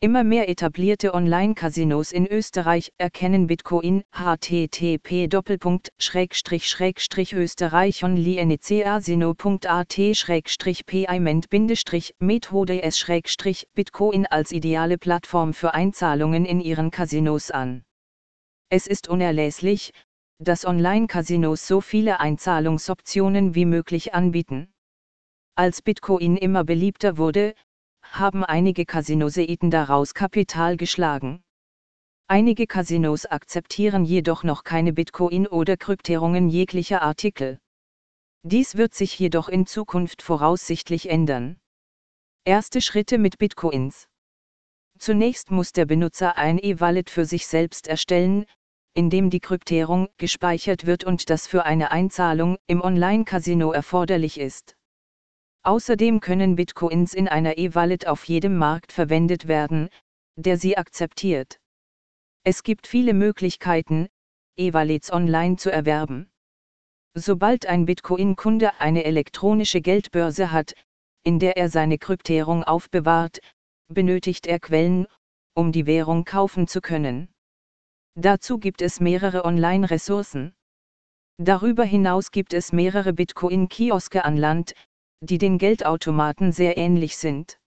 Immer 0.00 0.22
mehr 0.22 0.48
etablierte 0.48 1.12
Online-Casinos 1.12 2.12
in 2.12 2.24
Österreich 2.28 2.92
erkennen 2.98 3.48
Bitcoin 3.48 4.04
http 4.12 5.26
österreich 7.32 8.04
payment 10.86 11.46
methode 12.20 12.82
s 12.84 13.06
Bitcoin 13.74 14.26
als 14.26 14.52
ideale 14.52 14.98
Plattform 14.98 15.52
für 15.52 15.74
Einzahlungen 15.74 16.44
in 16.44 16.60
ihren 16.60 16.92
Casinos 16.92 17.50
an. 17.50 17.82
Es 18.70 18.86
ist 18.86 19.08
unerlässlich, 19.08 19.90
dass 20.38 20.64
Online-Casinos 20.64 21.66
so 21.66 21.80
viele 21.80 22.20
Einzahlungsoptionen 22.20 23.56
wie 23.56 23.64
möglich 23.64 24.14
anbieten. 24.14 24.72
Als 25.56 25.82
Bitcoin 25.82 26.36
immer 26.36 26.62
beliebter 26.62 27.16
wurde, 27.16 27.56
haben 28.12 28.44
einige 28.44 28.86
Casinoseiten 28.86 29.70
daraus 29.70 30.14
Kapital 30.14 30.76
geschlagen. 30.76 31.42
Einige 32.26 32.66
Casinos 32.66 33.26
akzeptieren 33.26 34.04
jedoch 34.04 34.44
noch 34.44 34.62
keine 34.62 34.92
Bitcoin 34.92 35.46
oder 35.46 35.76
Kryptierungen 35.76 36.48
jeglicher 36.48 37.02
Artikel. 37.02 37.58
Dies 38.42 38.76
wird 38.76 38.94
sich 38.94 39.18
jedoch 39.18 39.48
in 39.48 39.66
Zukunft 39.66 40.22
voraussichtlich 40.22 41.10
ändern. 41.10 41.58
Erste 42.44 42.80
Schritte 42.80 43.18
mit 43.18 43.38
Bitcoins. 43.38 44.08
Zunächst 44.98 45.50
muss 45.50 45.72
der 45.72 45.86
Benutzer 45.86 46.36
ein 46.36 46.58
E-Wallet 46.58 47.10
für 47.10 47.24
sich 47.24 47.46
selbst 47.46 47.88
erstellen, 47.88 48.46
in 48.94 49.10
dem 49.10 49.30
die 49.30 49.40
Kryptierung 49.40 50.08
gespeichert 50.16 50.86
wird 50.86 51.04
und 51.04 51.30
das 51.30 51.46
für 51.46 51.64
eine 51.64 51.90
Einzahlung 51.90 52.56
im 52.66 52.80
Online-Casino 52.80 53.72
erforderlich 53.72 54.40
ist. 54.40 54.77
Außerdem 55.62 56.20
können 56.20 56.56
Bitcoins 56.56 57.14
in 57.14 57.28
einer 57.28 57.58
E-Wallet 57.58 58.06
auf 58.06 58.24
jedem 58.24 58.56
Markt 58.56 58.92
verwendet 58.92 59.48
werden, 59.48 59.88
der 60.36 60.56
sie 60.56 60.76
akzeptiert. 60.76 61.60
Es 62.44 62.62
gibt 62.62 62.86
viele 62.86 63.12
Möglichkeiten, 63.14 64.08
E-Wallets 64.56 65.12
online 65.12 65.56
zu 65.56 65.70
erwerben. 65.70 66.30
Sobald 67.14 67.66
ein 67.66 67.84
Bitcoin-Kunde 67.84 68.80
eine 68.80 69.04
elektronische 69.04 69.80
Geldbörse 69.80 70.52
hat, 70.52 70.74
in 71.24 71.38
der 71.38 71.56
er 71.56 71.68
seine 71.68 71.98
Kryptierung 71.98 72.64
aufbewahrt, 72.64 73.40
benötigt 73.88 74.46
er 74.46 74.60
Quellen, 74.60 75.06
um 75.54 75.72
die 75.72 75.86
Währung 75.86 76.24
kaufen 76.24 76.68
zu 76.68 76.80
können. 76.80 77.28
Dazu 78.14 78.58
gibt 78.58 78.82
es 78.82 79.00
mehrere 79.00 79.44
Online-Ressourcen. 79.44 80.54
Darüber 81.38 81.84
hinaus 81.84 82.30
gibt 82.30 82.52
es 82.52 82.72
mehrere 82.72 83.12
Bitcoin-Kioske 83.12 84.24
an 84.24 84.36
Land, 84.36 84.74
die 85.20 85.38
den 85.38 85.58
Geldautomaten 85.58 86.52
sehr 86.52 86.76
ähnlich 86.76 87.16
sind. 87.16 87.58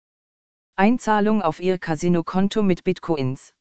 Einzahlung 0.75 1.41
auf 1.41 1.59
Ihr 1.59 1.77
Casino-Konto 1.77 2.63
mit 2.63 2.83
Bitcoins. 2.83 3.53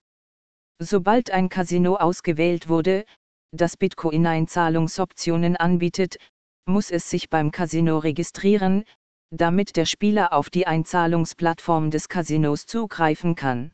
Sobald 0.81 1.31
ein 1.31 1.49
Casino 1.49 1.97
ausgewählt 1.97 2.69
wurde, 2.69 3.05
das 3.53 3.77
Bitcoin-Einzahlungsoptionen 3.77 5.57
anbietet, 5.57 6.19
muss 6.67 6.91
es 6.91 7.11
sich 7.11 7.29
beim 7.29 7.51
Casino 7.51 7.99
registrieren, 7.99 8.85
damit 9.31 9.77
der 9.77 9.87
Spieler 9.87 10.33
auf 10.33 10.51
die 10.51 10.67
Einzahlungsplattform 10.67 11.91
des 11.91 12.09
Casinos 12.09 12.67
zugreifen 12.67 13.35
kann. 13.35 13.73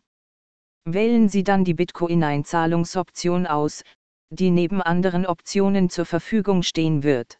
Wählen 0.85 1.29
Sie 1.29 1.45
dann 1.45 1.65
die 1.65 1.75
Bitcoin-Einzahlungsoption 1.75 3.47
aus, 3.47 3.83
die 4.31 4.51
neben 4.51 4.81
anderen 4.83 5.27
Optionen 5.27 5.91
zur 5.91 6.07
Verfügung 6.07 6.63
stehen 6.63 7.03
wird. 7.03 7.39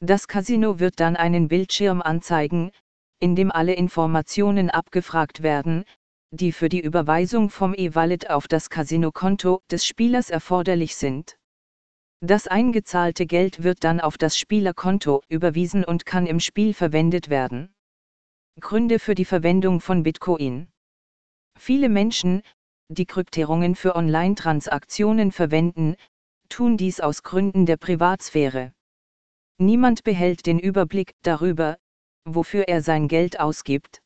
Das 0.00 0.28
Casino 0.28 0.80
wird 0.80 1.00
dann 1.00 1.16
einen 1.16 1.48
Bildschirm 1.48 2.02
anzeigen, 2.02 2.72
in 3.20 3.36
dem 3.36 3.50
alle 3.50 3.74
Informationen 3.74 4.70
abgefragt 4.70 5.42
werden, 5.42 5.84
die 6.30 6.52
für 6.52 6.68
die 6.68 6.80
Überweisung 6.80 7.48
vom 7.48 7.74
E-Wallet 7.74 8.28
auf 8.28 8.48
das 8.48 8.68
Casino-Konto 8.68 9.62
des 9.70 9.86
Spielers 9.86 10.30
erforderlich 10.30 10.96
sind. 10.96 11.38
Das 12.20 12.46
eingezahlte 12.48 13.26
Geld 13.26 13.62
wird 13.62 13.84
dann 13.84 14.00
auf 14.00 14.18
das 14.18 14.36
Spielerkonto 14.38 15.22
überwiesen 15.28 15.84
und 15.84 16.06
kann 16.06 16.26
im 16.26 16.40
Spiel 16.40 16.74
verwendet 16.74 17.28
werden. 17.30 17.74
Gründe 18.60 18.98
für 18.98 19.14
die 19.14 19.24
Verwendung 19.24 19.80
von 19.80 20.02
Bitcoin. 20.02 20.68
Viele 21.58 21.88
Menschen, 21.88 22.42
die 22.88 23.06
Kryptierungen 23.06 23.74
für 23.74 23.94
Online-Transaktionen 23.96 25.32
verwenden, 25.32 25.96
tun 26.48 26.76
dies 26.76 27.00
aus 27.00 27.22
Gründen 27.22 27.66
der 27.66 27.76
Privatsphäre. 27.76 28.72
Niemand 29.58 30.02
behält 30.02 30.46
den 30.46 30.58
Überblick 30.58 31.14
darüber, 31.22 31.78
wofür 32.24 32.68
er 32.68 32.82
sein 32.82 33.06
Geld 33.06 33.38
ausgibt. 33.38 34.02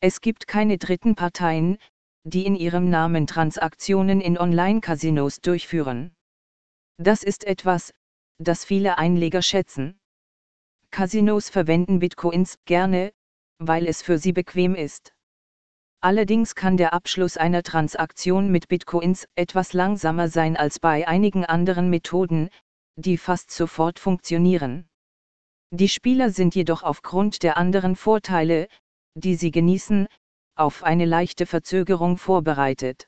Es 0.00 0.20
gibt 0.20 0.46
keine 0.46 0.78
dritten 0.78 1.14
Parteien, 1.14 1.78
die 2.24 2.44
in 2.44 2.54
ihrem 2.54 2.90
Namen 2.90 3.26
Transaktionen 3.26 4.20
in 4.20 4.36
Online-Casinos 4.38 5.40
durchführen. 5.40 6.14
Das 6.98 7.22
ist 7.22 7.44
etwas, 7.44 7.94
das 8.38 8.64
viele 8.64 8.98
Einleger 8.98 9.40
schätzen. 9.40 9.98
Casinos 10.90 11.48
verwenden 11.48 11.98
Bitcoins 11.98 12.58
gerne, 12.64 13.12
weil 13.58 13.86
es 13.86 14.02
für 14.02 14.18
sie 14.18 14.32
bequem 14.32 14.74
ist. 14.74 15.14
Allerdings 16.00 16.54
kann 16.54 16.76
der 16.76 16.92
Abschluss 16.92 17.36
einer 17.36 17.62
Transaktion 17.62 18.50
mit 18.50 18.68
Bitcoins 18.68 19.26
etwas 19.34 19.72
langsamer 19.72 20.28
sein 20.28 20.56
als 20.56 20.78
bei 20.78 21.08
einigen 21.08 21.44
anderen 21.44 21.90
Methoden, 21.90 22.50
die 22.98 23.16
fast 23.16 23.52
sofort 23.52 24.00
funktionieren. 24.00 24.88
Die 25.70 25.88
Spieler 25.88 26.30
sind 26.30 26.56
jedoch 26.56 26.82
aufgrund 26.82 27.44
der 27.44 27.56
anderen 27.56 27.94
Vorteile, 27.94 28.66
die 29.14 29.36
sie 29.36 29.52
genießen, 29.52 30.08
auf 30.56 30.82
eine 30.82 31.04
leichte 31.04 31.46
Verzögerung 31.46 32.18
vorbereitet. 32.18 33.07